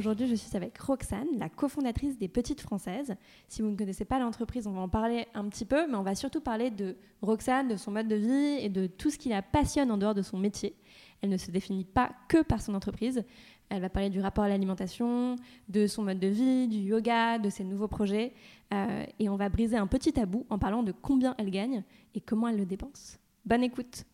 [0.00, 3.14] Aujourd'hui je suis avec Roxane, la cofondatrice des Petites Françaises.
[3.48, 6.02] Si vous ne connaissez pas l'entreprise, on va en parler un petit peu, mais on
[6.02, 9.28] va surtout parler de Roxane, de son mode de vie et de tout ce qui
[9.28, 10.74] la passionne en dehors de son métier.
[11.20, 13.22] Elle ne se définit pas que par son entreprise.
[13.68, 15.36] Elle va parler du rapport à l'alimentation,
[15.68, 18.32] de son mode de vie, du yoga, de ses nouveaux projets.
[18.72, 22.20] Euh, et on va briser un petit tabou en parlant de combien elle gagne et
[22.20, 23.18] comment elle le dépense.
[23.44, 24.04] Bonne écoute.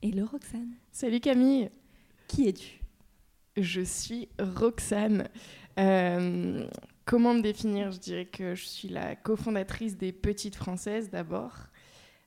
[0.00, 0.74] Hello Roxane.
[0.92, 1.70] Salut Camille.
[2.28, 2.81] Qui es-tu?
[3.56, 5.28] Je suis Roxane.
[5.78, 6.66] Euh,
[7.04, 7.90] comment me définir?
[7.90, 11.54] Je dirais que je suis la cofondatrice des Petites Françaises d'abord.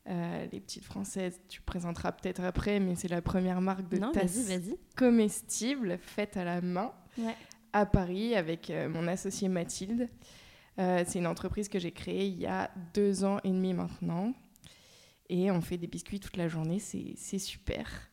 [0.08, 4.52] Euh, les petites françaises, tu présenteras peut-être après, mais c'est la première marque de tasses
[4.96, 6.94] comestibles faites à la main
[7.74, 10.10] à Paris avec euh, mon associé Mathilde.
[10.78, 14.34] C'est une entreprise que j'ai créée il y a deux ans et demi maintenant.
[15.30, 18.12] Et on fait des biscuits toute la journée, c'est super.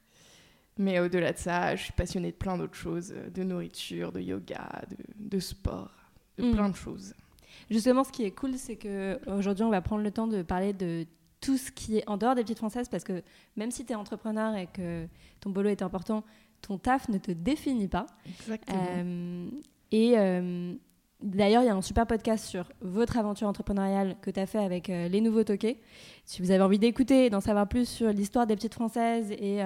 [0.79, 4.83] Mais au-delà de ça, je suis passionnée de plein d'autres choses, de nourriture, de yoga,
[5.19, 5.93] de, sport,
[6.39, 6.53] de mm.
[6.53, 7.15] plein de choses.
[7.71, 11.07] Justement, ce qui est cool, c'est qu'aujourd'hui, on va prendre le temps de parler de
[11.41, 13.23] tout ce qui est en dehors des petites françaises, parce que
[13.57, 15.07] même si tu es entrepreneur et que
[15.41, 16.25] ton boulot est important,
[16.63, 18.07] ton taf ne te définit pas.
[18.27, 18.87] Exactement.
[18.91, 19.51] Euh,
[19.91, 20.73] et euh,
[21.21, 24.65] d'ailleurs, il y a un super podcast sur votre aventure entrepreneuriale que tu as fait
[24.65, 25.81] avec euh, les nouveaux toqués.
[26.25, 29.61] Si vous avez envie d'écouter, d'en savoir plus sur l'histoire des petites françaises et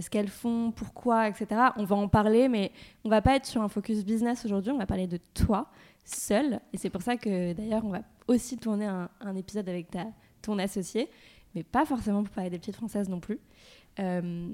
[0.00, 1.46] ce qu'elles font, pourquoi, etc.,
[1.76, 2.72] on va en parler, mais
[3.04, 5.70] on va pas être sur un focus business aujourd'hui, on va parler de toi
[6.04, 6.60] seul.
[6.72, 10.06] Et c'est pour ça que d'ailleurs, on va aussi tourner un, un épisode avec ta
[10.42, 11.08] ton associé,
[11.54, 13.40] mais pas forcément pour parler des petites françaises non plus.
[14.00, 14.48] Euh,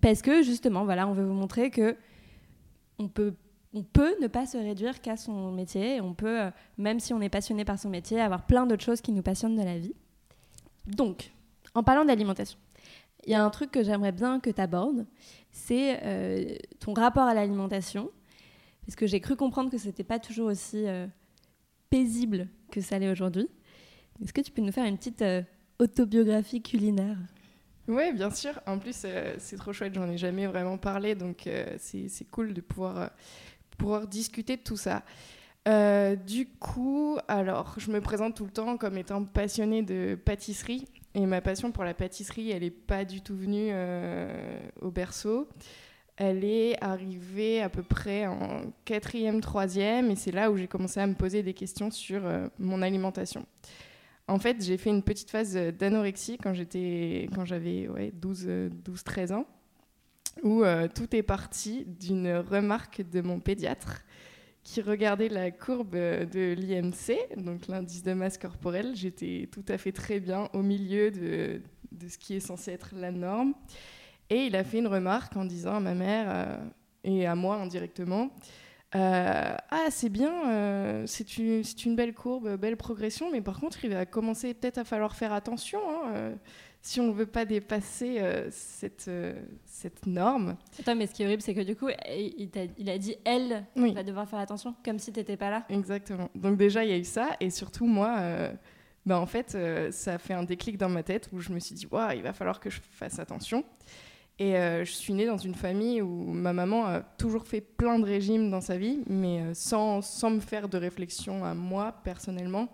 [0.00, 1.96] parce que justement, voilà, on veut vous montrer que
[2.98, 3.34] on peut,
[3.74, 6.00] on peut ne pas se réduire qu'à son métier.
[6.00, 9.00] On peut, euh, même si on est passionné par son métier, avoir plein d'autres choses
[9.00, 9.94] qui nous passionnent de la vie.
[10.86, 11.32] Donc,
[11.74, 12.58] en parlant d'alimentation,
[13.28, 15.06] il y a un truc que j'aimerais bien que tu abordes,
[15.52, 18.10] c'est euh, ton rapport à l'alimentation.
[18.84, 20.86] Parce que j'ai cru comprendre que c'était pas toujours aussi
[21.90, 23.48] paisible que ça l'est aujourd'hui.
[24.22, 25.42] Est-ce que tu peux nous faire une petite euh,
[25.78, 27.16] autobiographie culinaire?
[27.86, 28.60] Oui, bien sûr.
[28.66, 32.52] En plus, euh, c'est trop chouette, j'en ai jamais vraiment parlé, donc euh, c'est cool
[32.52, 33.10] de pouvoir,
[33.78, 35.04] pouvoir discuter de tout ça.
[36.26, 40.86] du coup, alors, je me présente tout le temps comme étant passionnée de pâtisserie.
[41.18, 43.72] Et ma passion pour la pâtisserie, elle n'est pas du tout venue
[44.80, 45.48] au berceau.
[46.16, 51.00] Elle est arrivée à peu près en quatrième, troisième, et c'est là où j'ai commencé
[51.00, 52.22] à me poser des questions sur
[52.60, 53.46] mon alimentation.
[54.28, 59.32] En fait, j'ai fait une petite phase d'anorexie quand j'étais, quand j'avais 12, 12, 13
[59.32, 59.46] ans,
[60.44, 64.04] où euh, tout est parti d'une remarque de mon pédiatre
[64.64, 68.94] qui regardait la courbe de l'IMC, donc l'indice de masse corporelle.
[68.94, 71.62] J'étais tout à fait très bien au milieu de,
[72.06, 73.54] ce qui est censé être la norme.
[74.30, 76.58] Et il a fait une remarque en disant à ma mère euh,
[77.04, 78.30] et à moi indirectement,
[78.94, 83.90] euh, ah, c'est bien, euh, c'est une, belle courbe, belle progression, mais par contre, il
[83.90, 86.34] va commencer peut-être à falloir faire attention hein, euh,
[86.88, 89.10] si on ne veut pas dépasser cette,
[89.64, 90.56] cette norme.
[90.78, 93.16] Attends, mais ce qui est horrible, c'est que du coup, il, a, il a dit
[93.24, 95.64] elle va devoir faire attention, comme si tu n'étais pas là.
[95.68, 96.30] Exactement.
[96.34, 98.50] Donc, déjà, il y a eu ça, et surtout, moi.
[99.06, 99.56] Bah, en fait,
[99.90, 102.22] ça a fait un déclic dans ma tête où je me suis dit, waouh, il
[102.22, 103.64] va falloir que je fasse attention.
[104.38, 107.98] Et euh, je suis née dans une famille où ma maman a toujours fait plein
[107.98, 111.92] de régimes dans sa vie, mais euh, sans, sans, me faire de réflexion à moi
[112.04, 112.68] personnellement.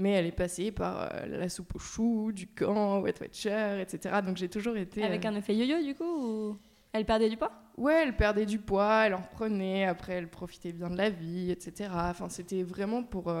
[0.00, 4.16] Mais elle est passée par euh, la soupe aux choux, du camp, Wet Watcher, etc.
[4.24, 5.04] Donc j'ai toujours été.
[5.04, 6.58] Avec un effet yo-yo du coup ou...
[6.92, 7.52] Elle perdait du poids?
[7.76, 11.50] Ouais, elle perdait du poids, elle en reprenait, après elle profitait bien de la vie,
[11.50, 11.90] etc.
[11.92, 13.32] Enfin, c'était vraiment pour.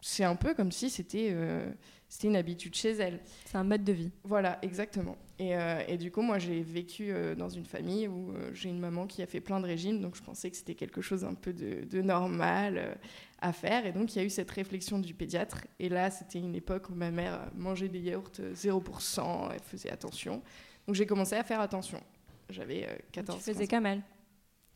[0.00, 1.34] C'est un peu comme si c'était
[2.08, 3.20] c'était une habitude chez elle.
[3.44, 4.10] C'est un mode de vie.
[4.24, 5.16] Voilà, exactement.
[5.38, 8.70] Et, euh, et du coup, moi, j'ai vécu euh, dans une famille où euh, j'ai
[8.70, 11.24] une maman qui a fait plein de régimes, donc je pensais que c'était quelque chose
[11.24, 12.98] un peu de, de normal
[13.40, 13.84] à faire.
[13.86, 15.58] Et donc, il y a eu cette réflexion du pédiatre.
[15.78, 20.42] Et là, c'était une époque où ma mère mangeait des yaourts 0%, elle faisait attention.
[20.86, 22.00] Donc j'ai commencé à faire attention.
[22.48, 24.02] J'avais 14 Tu faisais comme elle.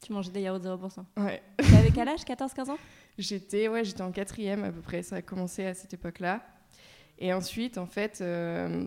[0.03, 1.05] Tu mangeais des yaourts 0%.
[1.17, 1.43] Ouais.
[1.57, 2.21] T'avais quel âge?
[2.25, 2.79] 14-15 ans?
[3.19, 5.03] J'étais ouais, j'étais en quatrième à peu près.
[5.03, 6.43] Ça a commencé à cette époque-là.
[7.23, 8.85] Et ensuite, en fait, euh,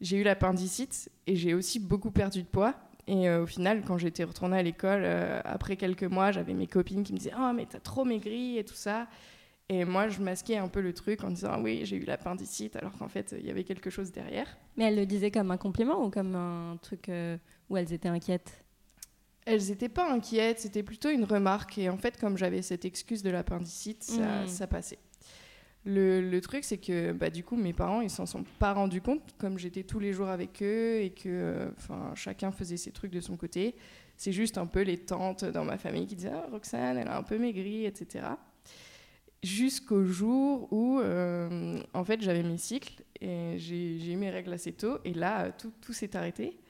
[0.00, 2.74] j'ai eu l'appendicite et j'ai aussi beaucoup perdu de poids.
[3.06, 6.66] Et euh, au final, quand j'étais retournée à l'école, euh, après quelques mois, j'avais mes
[6.66, 9.06] copines qui me disaient Oh, mais t'as trop maigri et tout ça.
[9.68, 12.74] Et moi, je masquais un peu le truc en disant ah Oui, j'ai eu l'appendicite,
[12.74, 14.48] alors qu'en fait, il y avait quelque chose derrière.
[14.76, 17.08] Mais elles le disaient comme un compliment ou comme un truc
[17.70, 18.64] où elles étaient inquiètes?
[19.44, 21.78] Elles n'étaient pas inquiètes, c'était plutôt une remarque.
[21.78, 24.98] Et en fait, comme j'avais cette excuse de l'appendicite, ça, ça, passait.
[25.84, 29.00] Le, le truc, c'est que bah, du coup, mes parents, ils s'en sont pas rendus
[29.00, 33.10] compte, comme j'étais tous les jours avec eux et que enfin chacun faisait ses trucs
[33.10, 33.74] de son côté.
[34.16, 37.16] C'est juste un peu les tantes dans ma famille qui disaient ah, Roxane, elle a
[37.16, 38.26] un peu maigri, etc.
[39.42, 44.72] Jusqu'au jour où, euh, en fait, j'avais mes cycles et j'ai eu mes règles assez
[44.72, 44.98] tôt.
[45.04, 46.60] Et là, tout, tout s'est arrêté.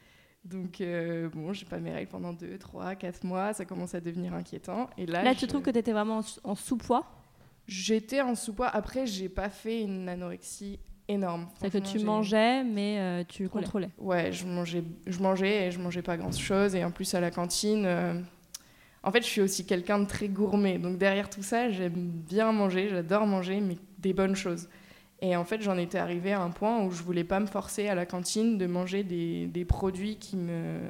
[0.44, 4.00] Donc, euh, bon, j'ai pas mes règles pendant 2, 3, 4 mois, ça commence à
[4.00, 4.88] devenir inquiétant.
[4.96, 7.06] Et là, là tu trouves que tu étais vraiment en, sous-poids?
[7.66, 8.68] J'étais en sous-poids.
[8.68, 10.78] Après, j'ai pas fait une anorexie
[11.08, 11.48] énorme.
[11.60, 13.90] C'est que tu mangeais, mais euh, tu contrôlais.
[13.98, 16.74] Ouais, je mangeais, je mangeais et je mangeais pas grand-chose.
[16.74, 18.20] Et en plus, à la cantine, euh,
[19.02, 20.78] en fait, je suis aussi quelqu'un de très gourmet.
[20.78, 24.68] Donc, derrière tout ça, j'aime bien manger, j'adore manger, mais des bonnes choses.
[25.20, 27.86] Et en fait, j'en étais arrivée à un point où je voulais pas me forcer
[27.86, 30.80] à la cantine de manger des, des produits qui me,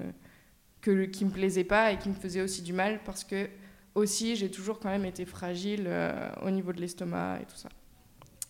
[0.81, 3.47] que, qui me plaisaient pas et qui me faisaient aussi du mal parce que
[3.95, 7.69] aussi j'ai toujours quand même été fragile euh, au niveau de l'estomac et tout ça.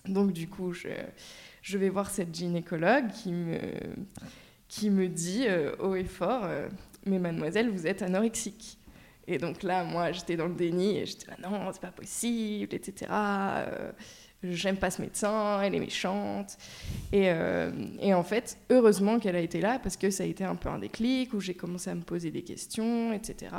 [0.06, 3.30] Donc du coup, je, vais voir cette gynécologue qui
[4.90, 6.68] me, dit euh, haut et fort, euh,
[7.06, 8.78] mais mademoiselle, vous êtes anorexique.
[9.28, 12.74] Et donc là, moi, j'étais dans le déni et j'étais là, non, c'est pas possible,
[12.74, 13.06] etc
[14.44, 16.58] j'aime pas ce médecin, elle est méchante.
[17.12, 17.28] Et,
[18.00, 20.68] et en fait, heureusement qu'elle a été là parce que ça a été un peu
[20.68, 23.52] un déclic où j'ai commencé à me poser des questions, etc.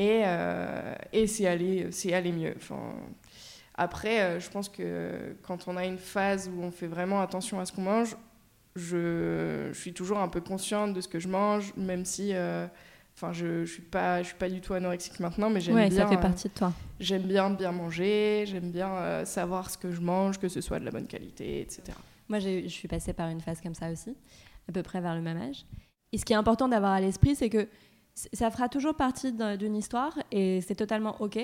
[0.00, 2.54] Et, euh, et c'est allé, allé mieux.
[2.56, 2.94] Enfin,
[3.74, 7.60] après, euh, je pense que quand on a une phase où on fait vraiment attention
[7.60, 8.16] à ce qu'on mange,
[8.76, 12.32] je, je, suis toujours un peu consciente de ce que je mange, même si
[13.22, 15.90] Enfin, je, je suis pas, je suis pas du tout anorexique maintenant, mais j'aime ouais,
[15.90, 16.04] bien.
[16.04, 16.72] ça fait euh, partie de toi.
[16.98, 20.80] j'aime bien bien manger, j'aime bien euh, savoir ce que je mange, que ce soit
[20.80, 21.82] de la bonne qualité, etc.
[22.30, 24.16] Moi, je suis passée par une phase comme ça aussi,
[24.68, 25.66] à peu près vers le même âge.
[26.12, 27.68] Et ce qui est important d'avoir à l'esprit, c'est que
[28.14, 31.38] ça fera toujours partie d'une histoire et c'est totalement ok.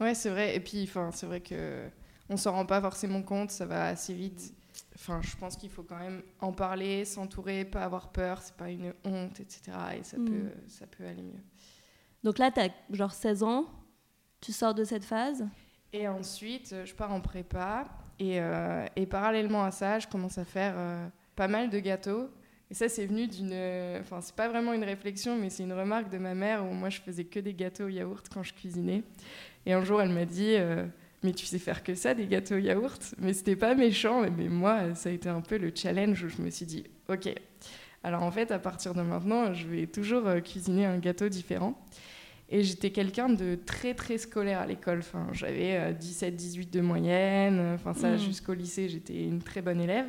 [0.00, 0.56] Ouais, c'est vrai.
[0.56, 1.88] Et puis, enfin, c'est vrai que
[2.28, 4.54] on s'en rend pas forcément compte, ça va assez vite.
[4.94, 8.70] Enfin, je pense qu'il faut quand même en parler, s'entourer, pas avoir peur, c'est pas
[8.70, 9.72] une honte, etc.
[9.98, 10.24] Et ça, mm.
[10.24, 11.42] peut, ça peut aller mieux.
[12.22, 13.66] Donc là, tu as genre 16 ans,
[14.40, 15.46] tu sors de cette phase?
[15.92, 17.84] Et ensuite, je pars en prépa.
[18.18, 22.28] Et, euh, et parallèlement à ça, je commence à faire euh, pas mal de gâteaux.
[22.72, 23.52] Et ça, c'est venu d'une.
[24.00, 26.88] Enfin, c'est pas vraiment une réflexion, mais c'est une remarque de ma mère où moi,
[26.88, 29.02] je faisais que des gâteaux au yaourt quand je cuisinais.
[29.66, 30.54] Et un jour, elle m'a dit.
[30.54, 30.86] Euh,
[31.22, 33.14] mais tu sais faire que ça, des gâteaux yaourt?
[33.18, 36.40] Mais c'était pas méchant, mais moi, ça a été un peu le challenge où je
[36.40, 37.28] me suis dit, ok,
[38.02, 41.78] alors en fait, à partir de maintenant, je vais toujours euh, cuisiner un gâteau différent.
[42.48, 45.00] Et j'étais quelqu'un de très très scolaire à l'école.
[45.00, 47.72] Enfin, j'avais 17-18 euh, de moyenne.
[47.74, 48.18] Enfin, ça, mmh.
[48.18, 50.06] jusqu'au lycée, j'étais une très bonne élève.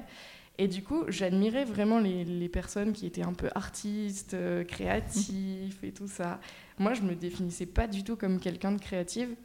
[0.60, 5.92] Et du coup, j'admirais vraiment les, personnes qui étaient un peu artistes, euh, créatifs et
[5.92, 6.40] tout ça.
[6.78, 9.36] Moi, je me définissais pas du tout comme quelqu'un de créative.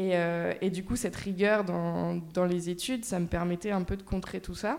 [0.00, 4.02] Euh, et, du coup, cette rigueur dans, les études, ça me permettait un peu de
[4.02, 4.78] contrer tout ça.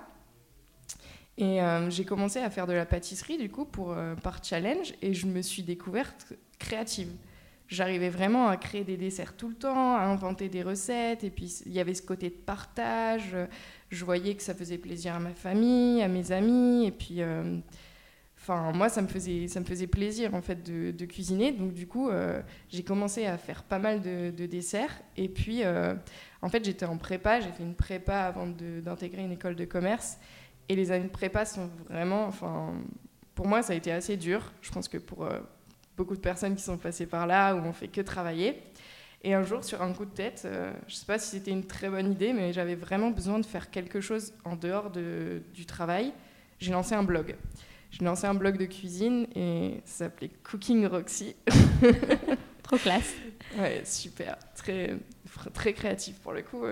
[1.37, 5.13] Et euh, j'ai commencé à faire de la pâtisserie, du coup, euh, par challenge, et
[5.13, 7.09] je me suis découverte créative.
[7.67, 11.61] J'arrivais vraiment à créer des desserts tout le temps, à inventer des recettes, et puis
[11.65, 13.35] il y avait ce côté de partage.
[13.89, 17.21] Je voyais que ça faisait plaisir à ma famille, à mes amis, et puis
[18.41, 21.51] Enfin, moi, ça me faisait, ça me faisait plaisir en fait de, cuisiner.
[21.51, 25.01] Donc du coup, euh, j'ai commencé à faire pas mal de, desserts.
[25.17, 25.93] Et puis, euh,
[26.41, 27.41] en fait, j'étais en prépa.
[27.41, 30.17] J'ai fait une prépa avant d'intégrer une école de commerce.
[30.69, 32.73] Et les années de prépa sont vraiment, enfin,
[33.35, 34.53] pour moi, ça a été assez dur.
[34.61, 35.39] Je pense que pour euh,
[35.97, 38.63] beaucoup de personnes qui sont passées par là, où on fait que travailler.
[39.21, 40.47] Et un jour, sur un coup de tête,
[40.87, 43.45] je ne sais pas si c'était une très bonne idée, mais j'avais vraiment besoin de
[43.45, 46.13] faire quelque chose en dehors du travail.
[46.59, 47.35] J'ai lancé un blog.
[47.91, 51.35] J'ai lancé un blog de cuisine et ça s'appelait Cooking Roxy.
[52.63, 53.13] Trop classe.
[53.57, 54.37] Ouais, super.
[54.55, 54.97] Très,
[55.53, 56.65] très créatif pour le coup.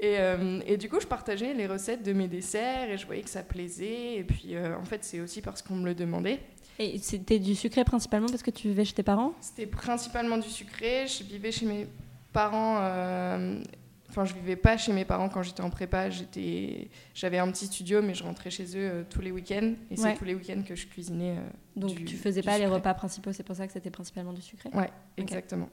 [0.00, 3.22] Et, euh, et, du coup, je partageais les recettes de mes desserts et je voyais
[3.22, 4.16] que ça plaisait.
[4.16, 6.40] Et puis, euh, en fait, c'est aussi parce qu'on me le demandait.
[6.80, 9.34] Et c'était du sucré principalement parce que tu vivais chez tes parents?
[9.40, 11.06] C'était principalement du sucré.
[11.06, 11.86] Je vivais chez mes
[12.32, 12.78] parents.
[12.80, 13.62] Euh,
[14.10, 16.10] Enfin, je vivais pas chez mes parents quand j'étais en prépa.
[16.10, 19.74] J'étais, j'avais un petit studio, mais je rentrais chez eux euh, tous les week-ends.
[19.88, 21.36] Et c'est tous les week-ends que je cuisinais.
[21.38, 24.42] Euh, Donc tu faisais pas les repas principaux, c'est pour ça que c'était principalement du
[24.42, 24.68] sucré?
[24.74, 25.68] Ouais, exactement.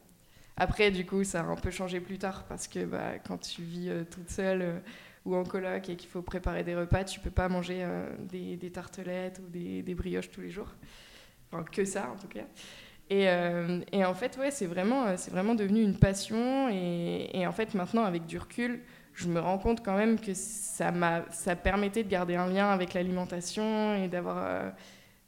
[0.56, 3.64] Après, du coup, ça a un peu changé plus tard parce que bah, quand tu
[3.64, 4.82] vis euh, toute seule
[5.36, 7.86] en coloc et qu'il faut préparer des repas, tu peux pas manger
[8.20, 10.74] des, tartelettes ou des, brioches tous les jours.
[11.52, 12.46] Enfin, que ça en tout cas.
[13.10, 16.70] Et, euh, en fait, ouais, c'est vraiment, euh, c'est vraiment devenu une passion.
[16.70, 18.82] Et, et, en fait, maintenant, avec du recul,
[19.14, 22.70] je me rends compte quand même que ça, m'a, ça permettait de garder un lien
[22.70, 24.70] avec l'alimentation et d'avoir, euh,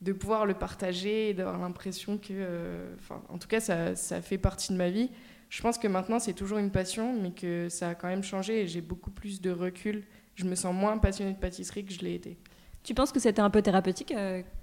[0.02, 4.38] de pouvoir le partager et d'avoir l'impression que, enfin, en tout cas, ça, ça, fait
[4.38, 5.10] partie de ma vie.
[5.50, 8.62] Je pense que maintenant, c'est toujours une passion, mais que ça a quand même changé
[8.62, 10.04] et j'ai beaucoup plus de recul.
[10.36, 12.38] Je me sens moins passionnée de pâtisserie que je l'ai été.
[12.84, 14.14] Tu penses que c'était un peu thérapeutique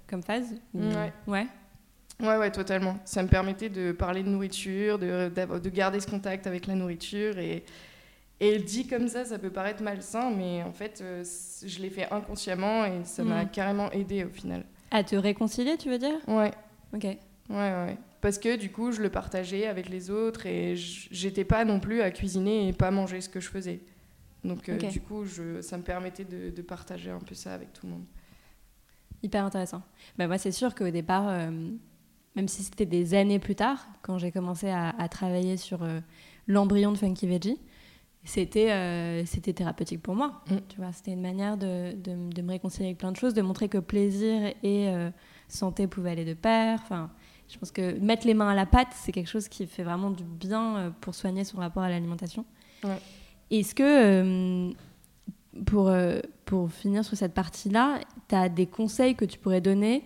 [0.07, 1.13] comme phase Ouais.
[1.27, 1.47] Ouais.
[2.19, 2.97] Ouais, ouais, totalement.
[3.05, 7.37] Ça me permettait de parler de nourriture, de, de garder ce contact avec la nourriture.
[7.37, 7.63] Et,
[8.39, 11.23] et dit comme ça, ça peut paraître malsain, mais en fait, euh,
[11.65, 13.49] je l'ai fait inconsciemment et ça m'a mm.
[13.51, 14.63] carrément aidé au final.
[14.91, 16.17] À te réconcilier, tu veux dire?
[16.27, 16.51] Ouais.
[16.93, 17.03] Ok.
[17.03, 17.17] Ouais,
[17.49, 17.97] ouais.
[18.21, 22.01] Parce que du coup, je le partageais avec les autres et j'étais pas non plus
[22.01, 23.81] à cuisiner et pas manger ce que je faisais.
[24.43, 27.73] Donc, euh, du coup, je, ça me permettait de, de, partager un peu ça avec
[27.73, 28.05] tout le monde.
[29.23, 29.81] Hyper intéressant.
[30.17, 31.51] Bah, moi, c'est sûr qu'au départ, euh,
[32.35, 35.99] même si c'était des années plus tard, quand j'ai commencé à, travailler sur euh,
[36.47, 37.59] l'embryon de Funky Veggie,
[38.27, 40.41] c'était euh, c'était thérapeutique pour moi.
[40.49, 40.55] Mm.
[40.67, 43.69] Tu vois, c'était une manière de, de, me réconcilier avec plein de choses, de montrer
[43.69, 45.09] que plaisir et euh,
[45.47, 46.77] santé pouvaient aller de pair.
[46.83, 47.09] Enfin,
[47.47, 50.11] je pense que mettre les mains à la pâte, c'est quelque chose qui fait vraiment
[50.11, 52.45] du bien pour soigner son rapport à l'alimentation.
[53.49, 54.73] Est-ce que,
[55.65, 55.89] pour,
[56.43, 60.03] pour finir sur cette partie-là, tu as des conseils que tu pourrais donner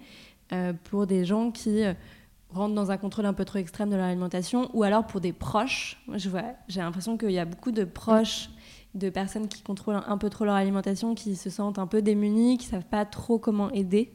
[0.83, 1.81] pour des gens qui
[2.53, 5.33] rentre dans un contrôle un peu trop extrême de leur alimentation, ou alors pour des
[5.33, 6.01] proches.
[6.13, 8.49] Je vois, j'ai l'impression qu'il y a beaucoup de proches,
[8.93, 12.57] de personnes qui contrôlent un peu trop leur alimentation, qui se sentent un peu démunis,
[12.57, 14.11] qui savent pas trop comment aider.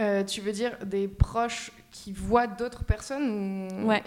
[0.00, 4.02] Euh, tu veux dire des proches qui voient d'autres personnes Ouais.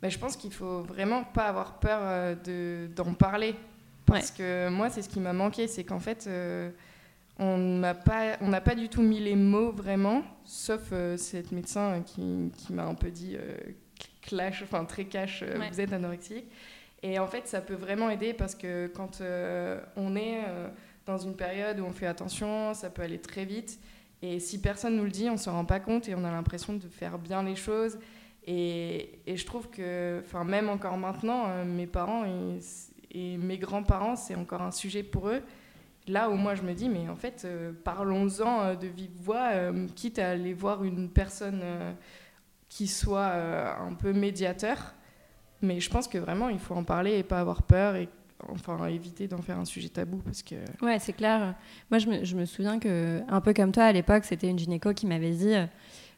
[0.00, 3.54] Ben, je pense qu'il faut vraiment pas avoir peur euh, de, d'en parler.
[4.04, 6.70] Parce que moi, c'est ce qui m'a manqué, c'est qu'en fait, euh,
[7.38, 12.02] on n'a pas, on pas du tout mis les mots vraiment, sauf euh, cette médecin
[12.02, 13.56] qui, qui m'a un peu dit euh,
[14.20, 16.46] clash, enfin très cash, euh, vous êtes anorexique.
[17.02, 19.22] Et en fait, ça peut vraiment aider parce que quand
[19.96, 20.38] on est
[21.04, 23.80] dans une période où on fait attention, ça peut aller très vite.
[24.22, 26.30] Et si personne nous le dit, on ne se rend pas compte et on a
[26.30, 27.98] l'impression de faire bien les choses.
[28.46, 32.24] Et, et je trouve que, enfin, même encore maintenant, mes parents
[33.10, 35.42] et mes grands-parents, c'est encore un sujet pour eux.
[36.08, 39.50] Là où moi je me dis, mais en fait, euh, parlons-en euh, de vive voix,
[39.52, 41.62] euh, quitte à aller voir une personne
[42.68, 43.34] qui soit
[43.80, 44.94] un peu médiateur.
[45.60, 48.08] Mais je pense que vraiment, il faut en parler et pas avoir peur et
[48.48, 51.54] enfin éviter d'en faire un sujet tabou parce que ouais c'est clair
[51.92, 54.58] moi je me, je me, souviens que un peu comme toi à l'époque c'était une
[54.58, 55.54] gynéco qui m'avait dit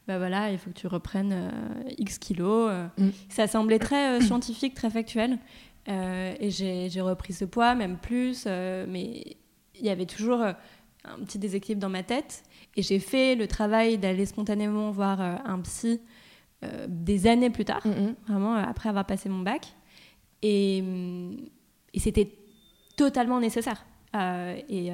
[0.07, 1.51] bah voilà il faut que tu reprennes
[1.99, 3.09] x kilos mm.
[3.29, 5.37] ça semblait très scientifique très factuel
[5.87, 9.37] et j'ai repris ce poids même plus mais
[9.79, 10.53] il y avait toujours euh,
[11.03, 12.43] un petit déséquilibre dans ma tête.
[12.75, 16.01] Et j'ai fait le travail d'aller spontanément voir euh, un psy
[16.63, 18.15] euh, des années plus tard, mm-hmm.
[18.27, 19.67] vraiment après avoir passé mon bac.
[20.41, 20.83] Et,
[21.93, 22.31] et c'était
[22.97, 23.85] totalement nécessaire.
[24.13, 24.91] et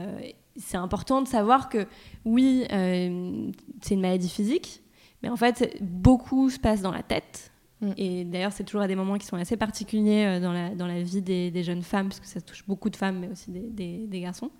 [0.55, 1.87] c'est important de savoir que
[2.23, 4.81] oui, c'est une maladie physique,
[5.21, 7.50] mais en fait, beaucoup se passe dans la tête.
[7.81, 7.91] Mm.
[7.97, 11.01] Et d'ailleurs, c'est toujours à des moments qui sont assez particuliers dans la, dans la
[11.01, 13.69] vie des, des, jeunes femmes, parce que ça touche beaucoup de femmes, mais aussi des,
[13.69, 14.51] des, des garçons.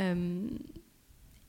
[0.00, 0.48] Euh,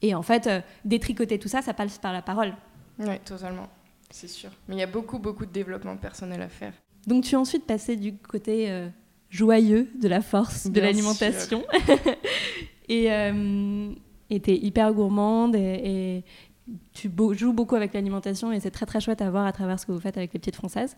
[0.02, 2.54] et en fait, euh, détricoter tout ça, ça passe par la parole.
[3.00, 3.68] Oui, totalement,
[4.10, 4.50] c'est sûr.
[4.68, 6.74] Mais il y a beaucoup, beaucoup de développement personnel à faire.
[7.08, 8.90] Donc tu es ensuite passé du côté euh,
[9.30, 11.64] joyeux de la force, de l'alimentation.
[12.90, 13.06] et
[14.30, 16.24] tu es hyper gourmande et,
[16.94, 19.86] tu joues beaucoup avec l'alimentation et c'est très très chouette à voir à travers ce
[19.86, 20.98] que vous faites avec les petites françaises.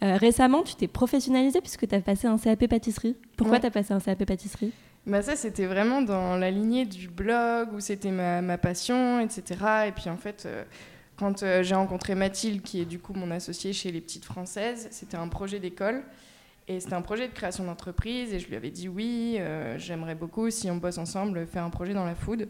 [0.00, 3.16] récemment, tu t'es professionnalisée puisque tu as passé un CAP pâtisserie.
[3.36, 4.72] Pourquoi tu as passé un CAP pâtisserie?
[5.06, 9.60] Bah ça, c'était vraiment dans la lignée du blog où c'était ma, ma, passion, etc.
[9.88, 10.62] Et puis en fait, euh,
[11.16, 14.86] quand euh, j'ai rencontré Mathilde, qui est du coup mon associée chez Les Petites Françaises,
[14.92, 16.04] c'était un projet d'école.
[16.76, 18.32] Et c'était un projet de création d'entreprise.
[18.32, 21.70] Et je lui avais dit oui, euh, j'aimerais beaucoup, si on bosse ensemble, faire un
[21.70, 22.48] projet dans la food.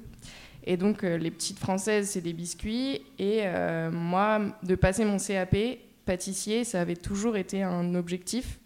[0.65, 3.03] Et donc, Les Petites Françaises, c'est des biscuits.
[3.19, 3.43] Et
[3.91, 5.57] moi, de passer mon CAP
[6.05, 8.61] pâtissier, ça avait toujours été un objectif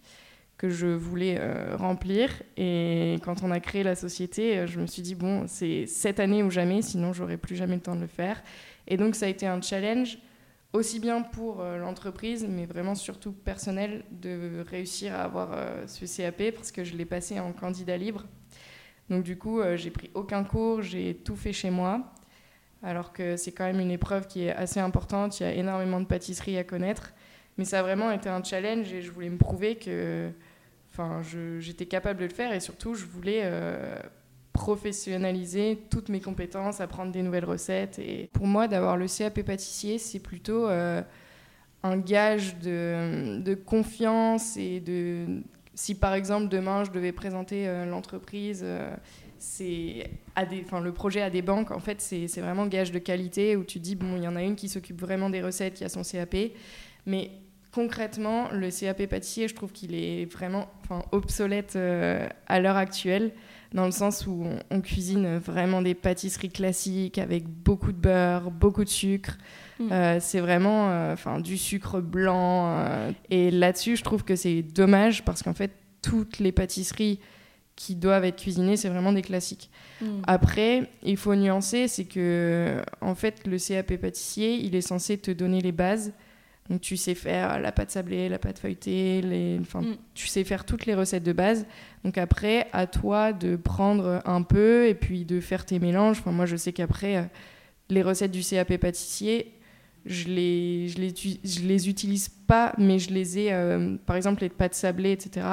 [0.59, 2.31] que je voulais euh, remplir.
[2.57, 6.19] Et quand on a créé la société, euh, je me suis dit, bon, c'est cette
[6.19, 8.43] année ou jamais, sinon j'aurais plus jamais le temps de le faire.
[8.89, 10.19] Et donc ça a été un challenge
[10.77, 16.71] aussi bien pour l'entreprise, mais vraiment surtout personnel, de réussir à avoir ce CAP parce
[16.71, 18.25] que je l'ai passé en candidat libre.
[19.11, 22.13] Donc du coup, j'ai pris aucun cours, j'ai tout fait chez moi
[22.83, 26.01] alors que c'est quand même une épreuve qui est assez importante, il y a énormément
[26.01, 27.13] de pâtisseries à connaître.
[27.59, 30.31] Mais ça a vraiment été un challenge et je voulais me prouver que
[30.93, 31.21] enfin,
[31.59, 33.99] j'étais capable de le faire et surtout je voulais euh,
[34.57, 37.99] professionnaliser toutes mes compétences, apprendre des nouvelles recettes.
[37.99, 41.03] Et pour moi, d'avoir le CAP pâtissier, c'est plutôt euh,
[41.83, 45.43] un gage de, confiance et de...
[45.75, 48.65] Si par exemple demain je devais présenter euh, l'entreprise
[49.39, 50.11] c'est
[50.65, 53.79] enfin, le projet à des banques, en fait, c'est vraiment gage de qualité où tu
[53.79, 56.03] dis, bon, il y en a une qui s'occupe vraiment des recettes, qui a son
[56.03, 56.37] CAP,
[57.05, 57.31] mais
[57.73, 63.33] concrètement, le CAP pâtissier, je trouve qu'il est vraiment enfin, obsolète euh, à l'heure actuelle,
[63.77, 68.83] dans le sens où on, cuisine vraiment des pâtisseries classiques avec beaucoup de beurre, beaucoup
[68.83, 69.39] de sucre.
[69.79, 69.93] Mm.
[69.93, 72.75] Euh, c'est vraiment euh, enfin, du sucre blanc.
[73.31, 77.21] et là-dessus, je trouve que c'est dommage parce qu'en fait, toutes les pâtisseries
[77.77, 79.71] qui doivent être cuisinés, c'est vraiment des classiques.
[80.01, 80.23] Hmm.
[80.27, 85.31] Après, il faut nuancer, c'est que en fait, le CAP pâtissier, il est censé te
[85.31, 86.13] donner les bases.
[86.71, 89.59] Donc tu sais faire la pâte sablée, la pâte feuilletée, les...
[89.61, 89.97] enfin, hmm.
[90.15, 91.67] tu sais faire toutes les recettes de base.
[92.05, 96.19] Donc après, à toi de prendre un peu et puis de faire tes mélanges.
[96.21, 97.23] Enfin, moi, je sais qu'après, euh,
[97.89, 99.53] les recettes du CAP pâtissier,
[100.05, 104.43] je les, je les, je les utilise pas, mais je les ai, euh, par exemple,
[104.43, 105.47] les pâtes sablées, etc.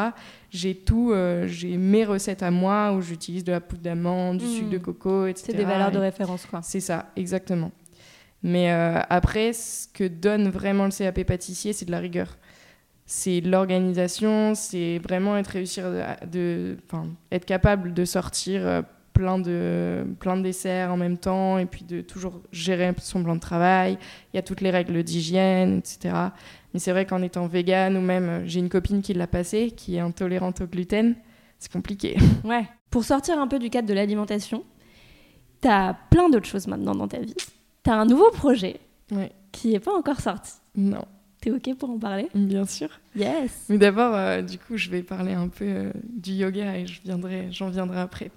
[0.51, 4.45] J'ai tout, euh, j'ai mes recettes à moi où j'utilise de la poudre d'amande, du
[4.45, 4.81] sucre de hmm.
[4.81, 5.47] coco, etc.
[5.47, 6.61] C'est des valeurs de référence, quoi.
[6.61, 7.71] C'est ça, exactement.
[8.43, 12.37] Mais euh, après, ce que donne vraiment le CAP pâtissier, c'est de la rigueur.
[13.05, 15.55] C'est l'organisation, c'est vraiment être
[17.45, 18.83] capable de sortir
[19.13, 23.35] plein de, plein de desserts en même temps et puis de toujours gérer son plan
[23.35, 23.97] de travail.
[24.33, 26.15] Il y a toutes les règles d'hygiène, etc.
[26.73, 29.95] Mais c'est vrai qu'en étant vegan ou même, j'ai une copine qui l'a passé, qui
[29.95, 31.15] est intolérante au gluten,
[31.59, 32.17] c'est compliqué.
[32.43, 32.67] Ouais.
[32.89, 34.63] Pour sortir un peu du cadre de l'alimentation,
[35.61, 37.33] tu as plein d'autres choses maintenant dans ta vie.
[37.83, 38.79] Tu as un nouveau projet
[39.51, 40.53] qui n'est pas encore sorti.
[40.75, 41.05] Non.
[41.41, 42.29] T'es OK pour en parler?
[42.33, 42.87] Bien sûr.
[43.17, 43.65] Yes.
[43.67, 47.01] Mais d'abord, euh, du coup, je vais parler un peu euh, du yoga et je
[47.03, 48.31] viendrai, j'en viendrai après.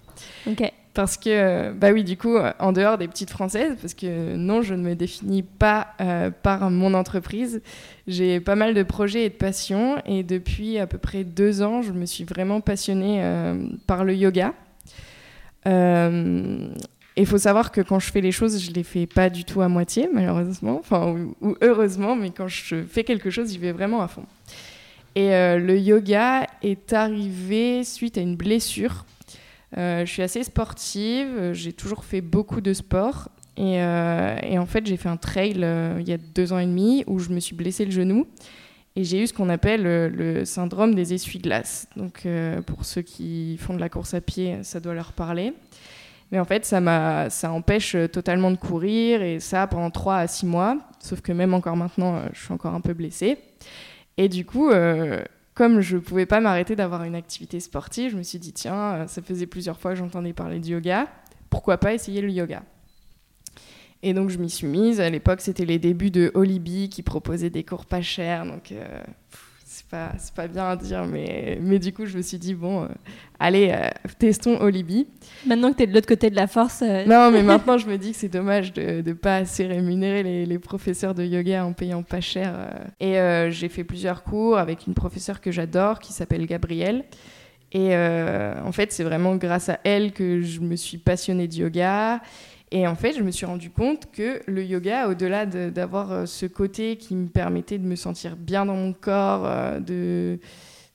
[0.48, 0.72] Ok.
[0.92, 4.62] Parce que, euh, bah oui, du coup, en dehors des petites françaises, parce que non,
[4.62, 5.94] je ne me définis pas
[6.42, 7.62] par mon entreprise,
[8.08, 10.02] j'ai pas mal de projets et de passions.
[10.06, 13.22] Et depuis à peu près deux ans, je me suis vraiment passionnée
[13.86, 14.54] par le yoga.
[17.16, 19.44] Et il faut savoir que quand je fais les choses, je les fais pas du
[19.44, 23.72] tout à moitié, malheureusement, enfin, ou, heureusement, mais quand je fais quelque chose, j'y vais
[23.72, 24.24] vraiment à fond.
[25.14, 29.06] Et euh, le yoga est arrivé suite à une blessure.
[29.78, 33.30] Euh, je suis assez sportive, j'ai toujours fait beaucoup de sport.
[33.56, 35.52] Et, euh, et en fait, j'ai fait un trail
[35.98, 38.26] il y a deux ans et demi où je me suis blessé le genou.
[38.94, 41.88] Et j'ai eu ce qu'on appelle le syndrome des essuie-glaces.
[41.96, 42.26] Donc,
[42.66, 45.54] pour ceux qui font de la course à pied, ça doit leur parler.
[46.32, 50.26] Mais en fait, ça, ça empêche euh, totalement de courir et ça pendant 3 à
[50.26, 50.78] 6 mois.
[50.98, 53.38] Sauf que même encore maintenant, euh, je suis encore un peu blessée.
[54.16, 55.22] Et du coup, euh,
[55.54, 59.06] comme je ne pouvais pas m'arrêter d'avoir une activité sportive, je me suis dit, tiens,
[59.06, 61.06] ça faisait plusieurs fois que j'entendais parler du yoga.
[61.48, 62.62] Pourquoi pas essayer le yoga?
[64.02, 65.00] Et donc je m'y suis mise.
[65.00, 68.44] À l'époque, c'était les débuts de Olibi qui proposait des cours pas chers.
[68.44, 68.72] Donc
[69.76, 72.84] c'est pas, pas bien à dire, mais, mais du coup, je me suis dit, bon,
[72.84, 72.88] euh,
[73.38, 75.06] allez, euh, testons Olibi.
[75.46, 76.80] Maintenant que tu es de l'autre côté de la force.
[76.80, 80.22] Euh, non, mais maintenant, je me dis que c'est dommage de ne pas assez rémunérer
[80.22, 82.54] les, les, professeurs de yoga en payant pas cher.
[83.00, 83.16] Et
[83.50, 87.04] j'ai fait plusieurs cours avec une professeure que j'adore qui s'appelle Gabrielle.
[87.72, 92.22] Et en fait, c'est vraiment grâce à elle que je me suis passionnée de yoga.
[92.72, 96.46] Et en fait, je me suis rendu compte que le yoga, au-delà d'avoir euh, ce
[96.46, 100.36] côté qui me permettait de me sentir bien dans mon corps, euh,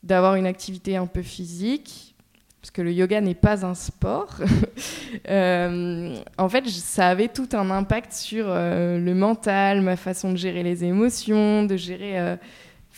[0.03, 2.13] d'avoir une activité un peu physique,
[2.61, 4.35] parce que le yoga n'est pas un sport,
[5.29, 10.63] euh, en fait, ça avait tout un impact sur le mental, ma façon de gérer
[10.63, 12.37] les émotions, de gérer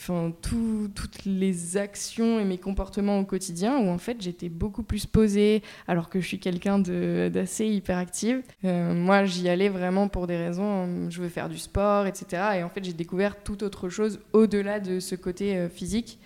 [0.04, 5.06] enfin, toutes les actions et mes comportements au quotidien où en fait j'étais beaucoup plus
[5.06, 8.42] posée alors que je suis quelqu'un d'assez hyperactive.
[8.66, 12.44] Euh, moi j'y allais vraiment pour des raisons, je veux faire du sport, etc.
[12.58, 16.20] Et en fait j'ai découvert tout autre chose au-delà de ce côté euh, physique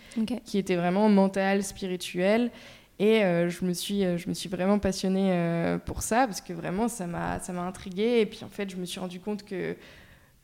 [0.46, 2.52] qui était vraiment mental, spirituel.
[3.00, 6.88] Et euh, je, me suis, je me suis vraiment passionnée pour ça parce que vraiment
[6.88, 8.22] ça m'a intriguée.
[8.22, 9.76] Et puis en fait je me suis rendu compte que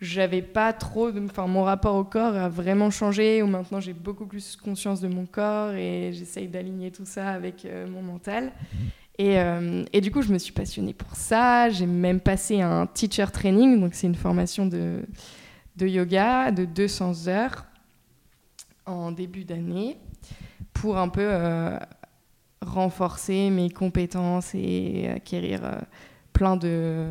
[0.04, 4.26] j'avais pas trop enfin mon rapport au corps a vraiment changé où maintenant j'ai beaucoup
[4.26, 8.52] plus conscience de mon corps et j'essaye d'aligner tout ça avec euh, mon mental.
[9.18, 11.70] Et, euh, et, du coup je me suis passionnée pour ça.
[11.70, 15.04] J'ai même passé un teacher training donc c'est une formation de
[15.76, 17.66] de yoga de 200 heures
[18.86, 19.98] en début d'année
[20.74, 21.32] pour un peu
[22.62, 25.62] renforcer mes compétences et acquérir
[26.34, 27.08] plein de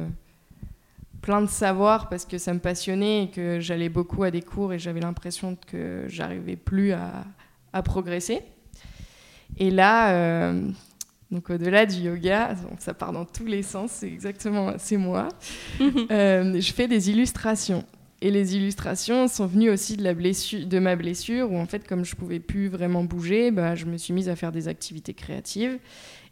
[1.23, 4.73] plein de savoirs parce que ça me passionnait et que j'allais beaucoup à des cours
[4.73, 7.25] et j'avais l'impression que j'arrivais plus à,
[7.73, 8.41] à, progresser.
[9.57, 10.69] Et là, euh,
[11.31, 15.29] donc au-delà du yoga, ça part dans tous les sens, c'est exactement, c'est moi.
[15.81, 17.85] euh, je fais des illustrations.
[18.21, 21.89] Et les illustrations sont venues aussi de, la blessure, de ma blessure, où en fait,
[21.89, 25.13] comme je pouvais plus vraiment bouger, bah, je me suis mise à faire des activités
[25.13, 25.79] créatives.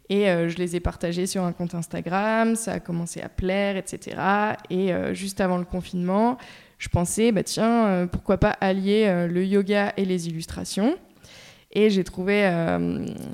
[0.09, 3.77] Et euh, je les ai partagés sur un compte Instagram, ça a commencé à plaire,
[3.77, 4.17] etc.
[4.69, 6.37] Et euh, juste avant le confinement,
[6.77, 10.95] je pensais, bah, tiens, euh, pourquoi pas allier le yoga et les illustrations
[11.73, 12.51] et j'ai trouvé,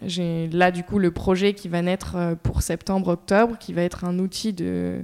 [0.06, 4.20] j'ai là du coup le projet qui va naître pour septembre-octobre, qui va être un
[4.20, 5.04] outil de,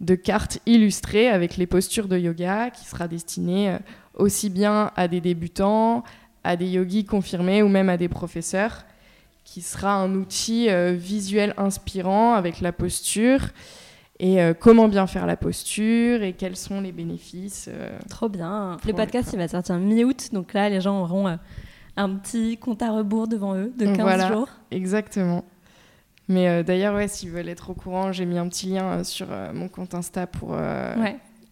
[0.00, 3.76] de cartes illustrées avec les postures de yoga, qui sera destiné
[4.14, 6.04] aussi bien à des débutants,
[6.42, 8.86] à des yogis confirmés ou même à des professeurs
[9.44, 13.40] qui sera un outil euh, visuel inspirant avec la posture
[14.18, 17.68] et euh, comment bien faire la posture et quels sont les bénéfices.
[17.72, 18.78] Euh, Trop bien.
[18.86, 21.38] Le podcast, il va sortir mi-août, donc là, les gens auront
[21.96, 24.48] un petit compte à rebours devant eux de 15 voilà, jours.
[24.70, 25.44] Exactement.
[26.26, 29.68] Mais d'ailleurs, ouais, s'ils veulent être au courant, j'ai mis un petit lien sur mon
[29.68, 30.56] compte Insta pour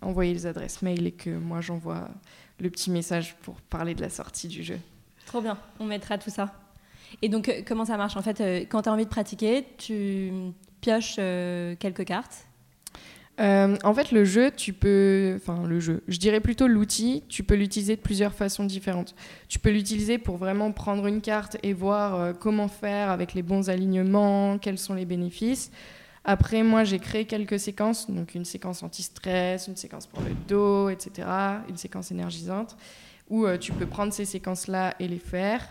[0.00, 2.08] envoyer les adresses mail et que moi j'envoie
[2.58, 4.78] le petit message pour parler de la sortie du jeu.
[5.26, 6.52] Trop bien, on mettra tout ça.
[7.20, 9.66] Et donc, euh, comment ça marche En fait, euh, quand tu as envie de pratiquer,
[9.76, 10.32] tu
[10.80, 12.46] pioches euh, quelques cartes?
[13.38, 15.32] En fait, le jeu, tu peux.
[15.36, 16.04] Enfin, le jeu.
[16.06, 19.16] Je dirais plutôt l'outil, tu peux l'utiliser de plusieurs façons différentes.
[19.48, 23.68] Tu peux l'utiliser pour vraiment prendre une carte et voir comment faire avec les bons
[23.68, 25.72] alignements, quels sont les bénéfices.
[26.24, 30.88] Après, moi, j'ai créé quelques séquences, donc une séquence anti-stress, une séquence pour le dos,
[30.88, 31.26] etc.,
[31.68, 32.76] une séquence énergisante,
[33.28, 35.66] où tu peux prendre ces séquences-là et les faire.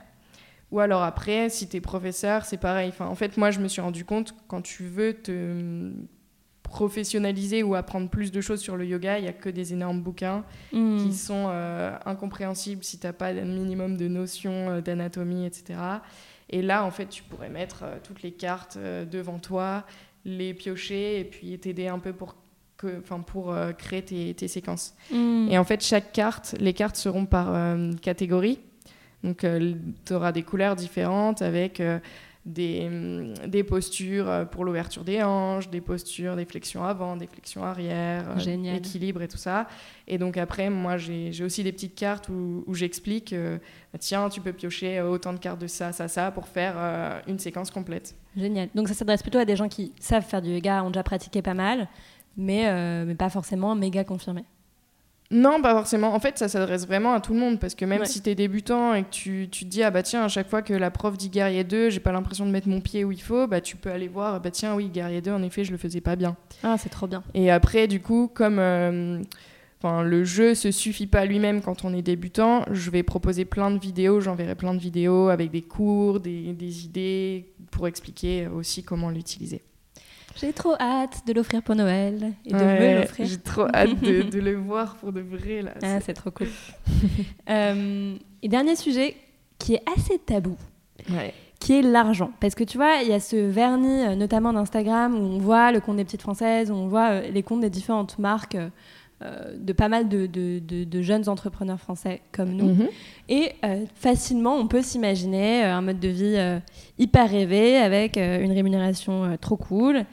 [0.72, 2.90] Ou alors après, si tu es professeur, c'est pareil.
[2.90, 5.92] Enfin, en fait, moi, je me suis rendu compte, quand tu veux te
[6.72, 10.02] professionnaliser ou apprendre plus de choses sur le yoga, il n'y a que des énormes
[10.02, 10.98] bouquins hmm.
[11.04, 15.78] qui sont euh, incompréhensibles si tu n'as pas un minimum de notions euh, d'anatomie, etc.
[16.50, 19.86] Et là, en fait, tu pourrais mettre euh, toutes les cartes devant toi,
[20.24, 22.36] les piocher et puis t'aider un peu pour
[22.78, 24.96] que, pour créer tes, tes séquences.
[25.12, 25.50] Hmm.
[25.52, 28.60] Et en fait, chaque carte, les cartes seront par catégorie.
[29.24, 29.74] Donc, euh,
[30.06, 32.00] tu auras des couleurs différentes avec euh,
[32.46, 37.28] des, mm, des, postures euh, pour l'ouverture des hanches, des postures, des flexions avant, des
[37.28, 38.36] flexions arrière,
[38.74, 39.68] équilibre et tout ça.
[40.08, 43.36] Et donc après, moi, j'ai aussi des petites cartes où, où j'explique,
[43.94, 47.38] bah, tiens, tu peux piocher autant de cartes de ça, ça, ça, pour faire une
[47.38, 48.16] séquence complète.
[48.36, 48.70] Génial.
[48.74, 51.42] Donc ça s'adresse plutôt à des gens qui savent faire du yoga, ont déjà pratiqué
[51.42, 51.88] pas mal,
[52.38, 54.46] mais, mais pas forcément méga confirmés.
[55.32, 56.14] Non, pas forcément.
[56.14, 58.36] En fait, ça s'adresse vraiment à tout le monde parce que même si tu es
[58.36, 60.92] débutant et que tu, tu, te dis, ah bah tiens, à chaque fois que la
[60.92, 63.62] prof dit guerrier 2, j'ai pas l'impression de mettre mon pied où il faut, bah
[63.62, 66.18] tu peux aller voir, bah tiens, oui, guerrier 2, en effet, je le faisais pas
[66.18, 66.36] bien.
[66.64, 67.24] Ah, c'est trop bien.
[67.34, 69.22] Et après, du coup, comme euh,
[69.84, 73.80] le jeu se suffit pas lui-même quand on est débutant, je vais proposer plein de
[73.80, 79.10] vidéos, j'enverrai plein de vidéos avec des cours, des, des idées pour expliquer aussi comment
[79.10, 79.62] l'utiliser.
[80.36, 83.26] J'ai trop hâte de l'offrir pour Noël et de me l'offrir.
[83.26, 85.62] J'ai trop hâte de, le voir pour de vrai.
[85.62, 85.74] Là.
[85.84, 86.48] Ah, c'est trop cool.
[87.50, 89.16] euh, et dernier sujet
[89.60, 90.58] qui est assez tabou,
[91.60, 92.32] qui est l'argent.
[92.40, 95.72] Parce que tu vois, il y a ce vernis, euh, notamment d'Instagram, où on voit
[95.72, 98.58] le compte des petites françaises, où on voit euh, les comptes des différentes marques.
[99.22, 102.74] Euh, de pas mal de, de, de, jeunes entrepreneurs français comme nous.
[102.74, 102.88] Mhm.
[103.30, 103.52] Et
[103.96, 106.60] facilement, on peut s'imaginer un mode de vie
[106.98, 110.06] hyper rêvé avec une rémunération trop cool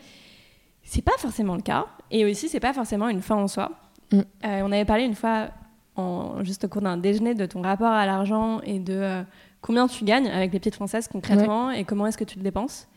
[0.89, 1.87] c'est pas forcément le cas.
[2.11, 3.73] Et aussi, c'est pas forcément une fin en soi.
[4.11, 4.17] Mm.
[4.17, 4.23] Euh,
[4.65, 5.51] on avait parlé une fois,
[5.97, 9.23] en, juste au cours d'un déjeuner, de ton rapport à l'argent et de euh,
[9.61, 12.89] combien tu gagnes avec les petites françaises concrètement et comment est-ce que tu le dépenses.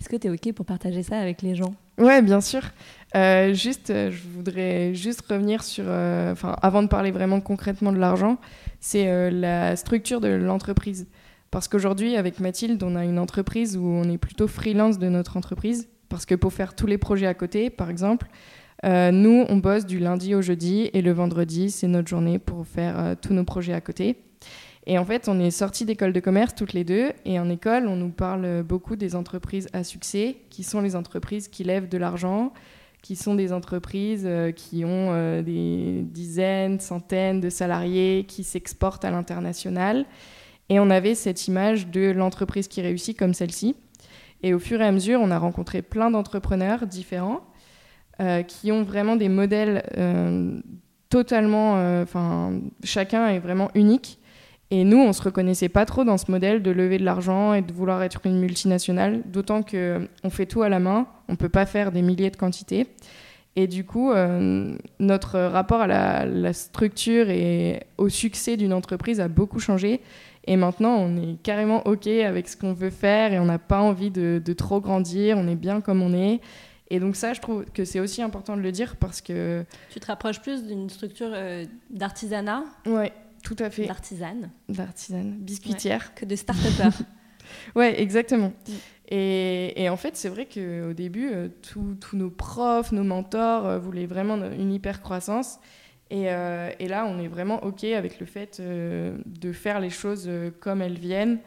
[0.00, 1.74] Est-ce que tu es OK pour partager ça avec les gens?
[1.98, 2.62] Ouais, bien sûr.
[3.14, 8.38] Euh, juste, je voudrais juste revenir sur, enfin, avant de parler vraiment concrètement de l'argent,
[8.80, 11.06] c'est la structure de l'entreprise.
[11.50, 15.36] Parce qu'aujourd'hui, avec Mathilde, on a une entreprise où on est plutôt freelance de notre
[15.36, 15.88] entreprise.
[16.08, 18.28] Parce que pour faire tous les projets à côté, par exemple,
[18.84, 22.66] euh, nous, on bosse du lundi au jeudi et le vendredi, c'est notre journée pour
[22.66, 24.16] faire euh, tous nos projets à côté.
[24.86, 27.12] Et en fait, on est sortis d'école de commerce toutes les deux.
[27.24, 31.48] Et en école, on nous parle beaucoup des entreprises à succès, qui sont les entreprises
[31.48, 32.52] qui lèvent de l'argent,
[33.02, 39.10] qui sont des entreprises euh, qui ont des dizaines, centaines de salariés, qui s'exportent à
[39.10, 40.06] l'international.
[40.68, 43.76] Et on avait cette image de l'entreprise qui réussit comme celle-ci.
[44.42, 47.40] Et au fur et à mesure, on a rencontré plein d'entrepreneurs différents
[48.20, 50.58] euh, qui ont vraiment des modèles euh,
[51.08, 51.76] totalement.
[51.76, 54.18] euh, Enfin, chacun est vraiment unique.
[54.70, 57.62] Et nous, on se reconnaissait pas trop dans ce modèle de lever de l'argent et
[57.62, 61.48] de vouloir être une multinationale, d'autant que on fait tout à la main, on peut
[61.48, 62.88] pas faire des milliers de quantités.
[63.54, 69.18] Et du coup, euh, notre rapport à la, la structure et au succès d'une entreprise
[69.20, 70.00] a beaucoup changé.
[70.46, 73.80] Et maintenant, on est carrément OK avec ce qu'on veut faire et on n'a pas
[73.80, 76.40] envie de, de trop grandir, on est bien comme on est.
[76.90, 79.98] Et donc ça, je trouve que c'est aussi important de le dire parce que, Tu
[80.00, 83.12] te rapproches plus d'une structure euh, d'artisanat, ouais,
[83.46, 86.14] tout à fait, d'artisane, d'artisane, biscuitière.
[86.14, 86.90] que de start-upper.
[87.76, 88.48] Ouais, exactement.
[88.48, 88.72] Mm.
[89.10, 93.78] Et, et en fait, c'est vrai qu'au début, euh, tous nos profs, nos mentors euh,
[93.78, 95.60] voulaient vraiment une hyper croissance.
[96.10, 99.90] Et, euh, et là, on est vraiment OK avec le fait euh, de faire les
[99.90, 101.40] choses euh, comme elles viennent.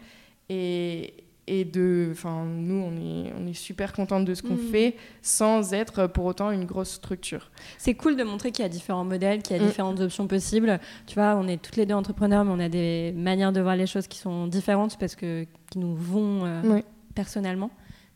[0.50, 1.14] Et,
[1.52, 2.10] et de.
[2.12, 4.72] Enfin, nous, on est, on est super contente de ce qu'on Mm.
[4.72, 7.50] fait sans être pour autant une grosse structure.
[7.78, 9.68] C'est cool de montrer qu'il y a différents modèles, qu'il y a Mm.
[9.68, 10.80] différentes options possibles.
[11.08, 13.76] Tu vois, on est toutes les deux entrepreneurs, mais on a des manières de voir
[13.76, 16.82] les choses qui sont différentes parce que qui nous vont euh,
[17.16, 17.72] personnellement.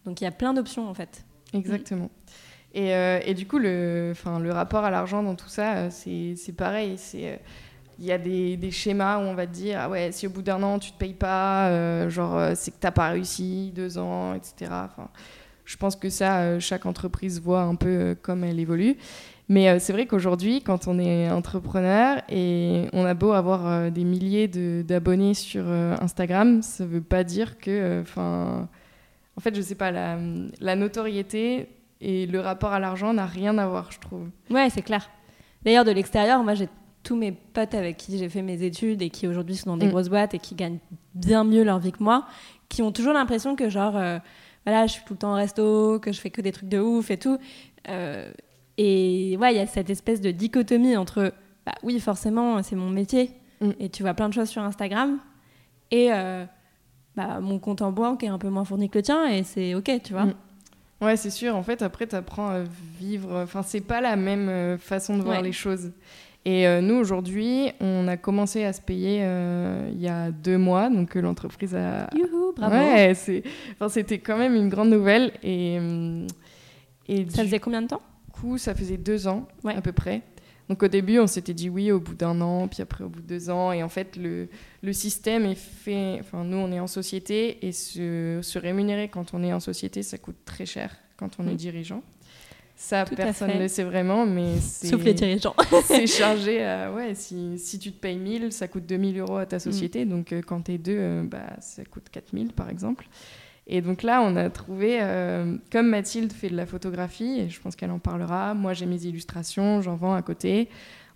[0.06, 1.26] Donc il y a plein d'options en fait.
[1.54, 2.10] Exactement.
[2.76, 5.88] Et, euh, et du coup, le, enfin, le rapport à l'argent dans tout ça, euh,
[5.92, 6.96] c'est c'est pareil.
[6.98, 7.40] C'est,
[8.00, 10.42] Il y a des, schémas où on va te dire ah ouais, si au bout
[10.42, 13.98] d'un an tu te payes pas, euh, genre euh, c'est que t'as pas réussi, deux
[13.98, 14.72] ans, etc.
[15.66, 18.98] Je pense que ça, euh, chaque entreprise voit un peu comme elle évolue.
[19.50, 24.48] Mais c'est vrai qu'aujourd'hui, quand on est entrepreneur et on a beau avoir des milliers
[24.48, 28.70] d'abonnés sur Instagram, ça veut pas dire que, enfin,
[29.36, 30.18] en fait, je sais pas, la,
[30.62, 31.68] la notoriété
[32.00, 34.30] et le rapport à l'argent n'a rien à voir, je trouve.
[34.50, 35.10] Ouais, c'est clair.
[35.64, 36.68] D'ailleurs, de l'extérieur, moi j'ai
[37.04, 39.88] tous mes potes avec qui j'ai fait mes études et qui aujourd'hui sont dans des
[39.88, 39.92] Mm.
[39.92, 40.80] grosses boîtes et qui gagnent
[41.14, 42.26] bien mieux leur vie que moi,
[42.70, 44.20] qui ont toujours l'impression que genre, euh,
[44.66, 46.80] voilà, je suis tout le temps au resto, que je fais que des trucs de
[46.80, 47.38] ouf et tout.
[47.90, 48.32] Euh,
[48.78, 51.34] et ouais, il y a cette espèce de dichotomie entre,
[51.66, 53.70] bah oui, forcément, c'est mon métier Mm.
[53.80, 55.20] et tu vois plein de choses sur Instagram
[55.92, 56.46] et euh,
[57.16, 59.76] bah, mon compte en banque est un peu moins fourni que le tien et c'est
[59.76, 60.26] ok, tu vois.
[60.26, 60.34] Mm.
[61.02, 61.56] Ouais, c'est sûr.
[61.56, 62.62] En fait, après, tu apprends à
[62.98, 63.42] vivre.
[63.44, 65.44] Enfin, c'est pas la même façon de voir Ouais.
[65.44, 65.92] les choses.
[66.46, 70.58] Et euh, nous, aujourd'hui, on a commencé à se payer euh, il y a deux
[70.58, 70.90] mois.
[70.90, 72.10] Donc, euh, l'entreprise a.
[72.14, 72.76] Youhou, bravo.
[72.76, 73.14] Ouais.
[73.74, 75.32] Enfin, c'était quand même une grande nouvelle.
[75.42, 75.78] Et,
[77.08, 78.02] et Ça faisait combien de temps?
[78.32, 79.76] coup, ça faisait deux ans Ouais.
[79.76, 80.22] à peu près.
[80.70, 83.22] Donc au début, on s'était dit oui au bout d'un an, puis après au bout
[83.22, 83.72] de deux ans.
[83.72, 84.48] Et en fait, le,
[84.82, 86.18] le système est fait...
[86.20, 90.04] Enfin, nous, on est en société et se, se rémunérer quand on est en société,
[90.04, 91.56] ça coûte très cher quand on est Mhm.
[91.58, 92.02] dirigeant.
[92.76, 94.88] Ça, Tout personne ne le sait vraiment, mais c'est...
[94.88, 95.56] Sauf les dirigeants.
[95.86, 96.92] c'est chargé à...
[96.92, 100.06] Ouais, si, si tu te payes 1000, ça coûte 2000 euros à ta société.
[100.06, 103.08] Donc euh, quand t'es deux, euh, bah, ça coûte 4000 par exemple.
[103.68, 107.62] Et donc là, on a trouvé, euh, comme Mathilde fait de la photographie, et je
[107.62, 110.68] pense qu'elle en parlera, moi j'ai mes illustrations, j'en vends à côté.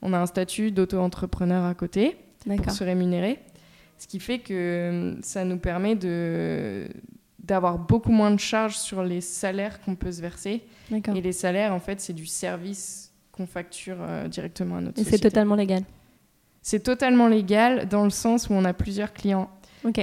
[0.02, 2.16] On a un statut d'auto-entrepreneur à côté
[2.46, 3.40] pour se rémunérer.
[3.98, 6.88] Ce qui fait que euh, ça nous permet de
[7.48, 10.64] d'avoir beaucoup moins de charges sur les salaires qu'on peut se verser.
[10.92, 15.04] Et les salaires, en fait, c'est du service qu'on facture euh, directement à notre Et
[15.04, 15.84] c'est totalement légal.
[16.62, 19.50] C'est totalement légal dans le sens où on a plusieurs clients.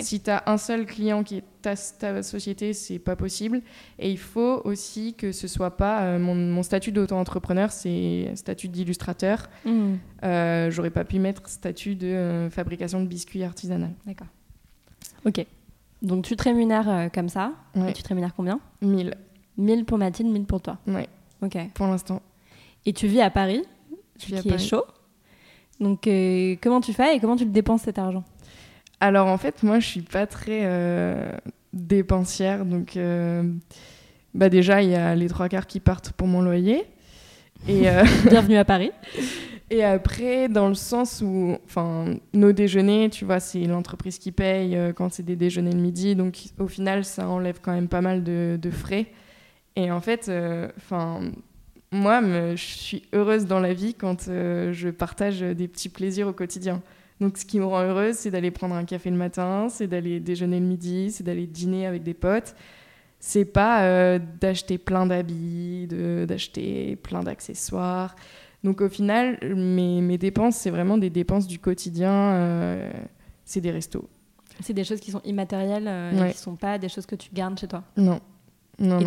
[0.00, 3.61] Si tu as un seul client qui est ta, ta société, c'est pas possible.
[3.98, 6.02] Et il faut aussi que ce soit pas.
[6.04, 9.50] euh, mon, mon statut d'auto-entrepreneur, c'est statut d'illustrateur.
[9.66, 13.90] Hmm, Euh, J'aurais pas pu mettre statut de euh, fabrication de biscuits artisanal.
[14.07, 14.28] D'accord.
[15.26, 15.44] Ok.
[16.02, 17.52] Donc tu te rémunères euh, comme ça.
[17.74, 17.90] Ouais.
[17.90, 19.14] Et tu te rémunères combien 1000,
[19.59, 20.78] 1000 pour Mathilde, 1000 pour toi.
[20.87, 21.09] ouais,
[21.42, 21.57] Ok.
[21.74, 22.20] pour l'instant.
[22.87, 23.62] Et tu vis à Paris,
[24.20, 24.62] Je vis à qui Paris.
[24.62, 24.85] est chaud.
[25.80, 28.24] Donc euh, comment tu fais et comment tu le dépenses cet argent?
[29.00, 31.33] Alors en fait, moi, je suis pas très euh,
[31.72, 32.64] dépensière.
[32.64, 32.98] Donc,
[34.35, 36.85] bah déjà, il y a les trois quarts qui partent pour mon loyer.
[37.68, 37.87] Et,
[38.28, 38.90] Bienvenue à Paris.
[39.74, 44.76] et après, dans le sens où, enfin, nos déjeuners, tu vois, c'est l'entreprise qui paye
[44.76, 46.14] euh, quand c'est des déjeuners le midi.
[46.14, 49.06] Donc, au final, ça enlève quand même pas mal de, frais.
[49.74, 51.22] Et en fait, euh, enfin.
[51.90, 52.22] moi,
[52.54, 56.80] je suis heureuse dans la vie quand euh, je partage des petits plaisirs au quotidien.
[57.20, 60.20] Donc, ce qui me rend heureuse, c'est d'aller prendre un café le matin, c'est d'aller
[60.20, 62.54] déjeuner le midi, c'est d'aller dîner avec des potes.
[63.18, 68.14] C'est pas d'acheter plein d'habits, d'acheter plein d'accessoires.
[68.64, 72.11] Donc, au final, mes, mes dépenses, c'est vraiment des dépenses du quotidien.
[72.12, 72.90] euh,
[73.44, 74.09] c'est des restos.
[74.61, 76.31] C'est des choses qui sont immatérielles euh, Ouais.
[76.31, 77.83] et qui sont pas des choses que tu gardes chez toi.
[77.96, 78.20] Non.
[78.79, 78.98] Non,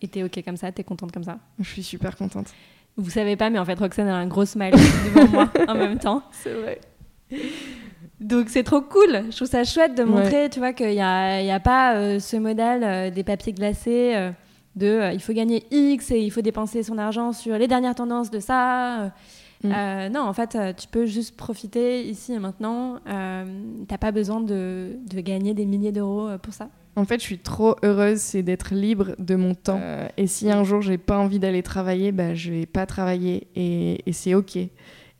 [0.00, 1.38] Et t'es- ok comme ça, t'es contente comme ça.
[1.60, 2.48] Je suis super contente.
[2.96, 4.72] Vous savez pas, mais en fait Roxane a un gros smile
[5.14, 6.22] devant moi en même temps.
[6.32, 6.80] C'est vrai.
[8.20, 9.24] Donc c'est trop cool.
[9.30, 10.08] Je trouve ça chouette de Ouais.
[10.08, 13.52] montrer, tu vois, qu'il n'y a, il y a pas euh, ce modèle des papiers
[13.52, 14.14] glacés
[14.76, 17.94] de euh, il faut gagner X et il faut dépenser son argent sur les dernières
[17.94, 19.12] tendances de ça.
[19.62, 19.72] Mm.
[19.72, 22.98] Euh, non, en fait, euh, tu peux juste profiter ici et maintenant.
[23.88, 26.68] T'as pas besoin de, de, gagner des milliers d'euros pour ça.
[26.96, 29.80] En fait, je suis trop heureuse, c'est d'être libre de mon temps.
[30.16, 34.00] et si un jour j'ai pas envie d'aller travailler, bah, je vais pas travailler et,
[34.06, 34.58] et c'est ok.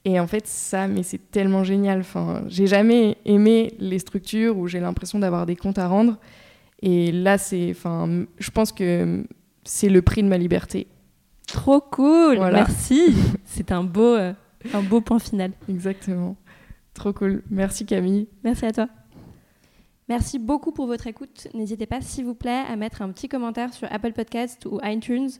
[0.06, 2.00] Et en fait, ça, mais c'est tellement génial.
[2.00, 6.18] Enfin, j'ai jamais aimé les structures où j'ai l'impression d'avoir des comptes à rendre.
[6.82, 9.24] Et là, c'est, enfin, je pense que
[9.64, 10.87] c'est le prix de ma liberté.
[11.46, 13.14] Trop cool, merci.
[13.44, 14.33] c'est un beau, euh,
[14.72, 15.53] un beau point final.
[15.68, 16.37] Exactement.
[16.94, 17.42] Trop cool.
[17.50, 18.29] Merci Camille.
[18.44, 18.88] Merci à toi.
[20.09, 21.48] Merci beaucoup pour votre écoute.
[21.55, 25.31] N'hésitez pas, s'il vous plaît, à mettre un petit commentaire sur Apple Podcast ou iTunes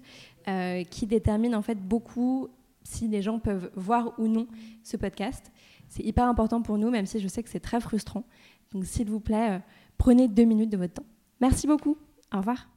[0.49, 2.49] euh, qui détermine en fait beaucoup
[2.83, 4.47] si les gens peuvent voir ou non
[4.83, 5.53] ce podcast.
[5.89, 8.25] C'est hyper important pour nous, même si je sais que c'est très frustrant.
[8.73, 9.59] Donc s'il vous plaît, euh,
[9.99, 11.07] prenez deux minutes de votre temps.
[11.41, 11.97] Merci beaucoup.
[12.33, 12.74] Au revoir.